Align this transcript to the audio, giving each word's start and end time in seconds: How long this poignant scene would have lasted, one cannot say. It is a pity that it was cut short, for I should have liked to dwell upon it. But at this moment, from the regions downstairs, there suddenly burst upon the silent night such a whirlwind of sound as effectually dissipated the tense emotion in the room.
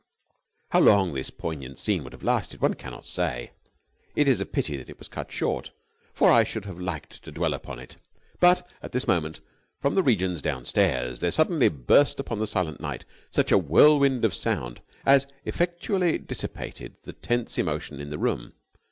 How 0.71 0.79
long 0.79 1.13
this 1.13 1.29
poignant 1.29 1.77
scene 1.77 2.03
would 2.03 2.13
have 2.13 2.23
lasted, 2.23 2.59
one 2.59 2.73
cannot 2.73 3.05
say. 3.05 3.51
It 4.15 4.27
is 4.27 4.41
a 4.41 4.47
pity 4.47 4.75
that 4.77 4.89
it 4.89 4.97
was 4.97 5.07
cut 5.07 5.31
short, 5.31 5.69
for 6.11 6.31
I 6.31 6.43
should 6.43 6.65
have 6.65 6.79
liked 6.79 7.21
to 7.23 7.31
dwell 7.31 7.53
upon 7.53 7.77
it. 7.77 7.97
But 8.39 8.67
at 8.81 8.93
this 8.93 9.07
moment, 9.07 9.41
from 9.79 9.93
the 9.93 10.01
regions 10.01 10.41
downstairs, 10.41 11.19
there 11.19 11.29
suddenly 11.29 11.69
burst 11.69 12.19
upon 12.19 12.39
the 12.39 12.47
silent 12.47 12.79
night 12.81 13.05
such 13.29 13.51
a 13.51 13.59
whirlwind 13.59 14.25
of 14.25 14.33
sound 14.33 14.81
as 15.05 15.27
effectually 15.45 16.17
dissipated 16.17 16.95
the 17.03 17.13
tense 17.13 17.59
emotion 17.59 17.99
in 17.99 18.09
the 18.09 18.17
room. 18.17 18.53